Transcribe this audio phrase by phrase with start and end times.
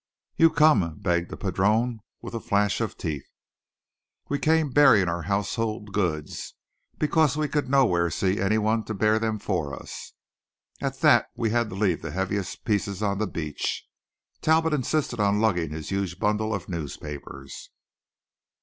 [0.35, 3.27] "You com'," begged the padrone, with a flash of teeth.
[4.29, 6.55] We came bearing our household goods,
[6.97, 10.13] because we could nowhere see any one to bear them for us.
[10.81, 13.87] At that we had to leave the heaviest pieces on the beach.
[14.41, 17.69] Talbot insisted on lugging his huge bundle of newspapers.